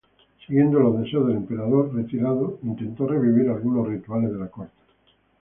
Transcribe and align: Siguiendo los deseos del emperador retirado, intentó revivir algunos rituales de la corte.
Siguiendo 0.47 0.79
los 0.79 0.97
deseos 0.99 1.27
del 1.27 1.37
emperador 1.37 1.93
retirado, 1.93 2.57
intentó 2.63 3.05
revivir 3.05 3.49
algunos 3.51 3.87
rituales 3.87 4.31
de 4.31 4.39
la 4.39 4.47
corte. 4.49 4.81